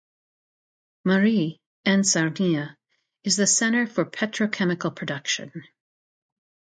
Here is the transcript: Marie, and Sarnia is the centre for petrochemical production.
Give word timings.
Marie, 1.05 1.61
and 1.85 2.01
Sarnia 2.07 2.75
is 3.23 3.35
the 3.37 3.45
centre 3.45 3.85
for 3.85 4.03
petrochemical 4.03 4.95
production. 4.95 5.51